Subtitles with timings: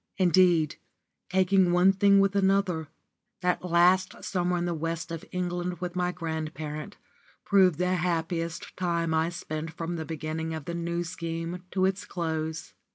[0.17, 0.77] Indeed,
[1.29, 2.87] taking one thing with another,
[3.41, 6.97] that last summer in the West of England with my grandparent,
[7.45, 12.05] proved the happiest time I spent from the beginning of the New Scheme to its
[12.05, 12.73] close.